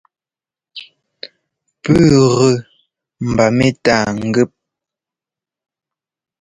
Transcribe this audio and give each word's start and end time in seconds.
Pûu 1.81 1.95
gʉ 2.37 2.51
mba 3.29 3.45
mɛ́tâa 3.57 4.03
ŋgɛ́p. 4.25 4.51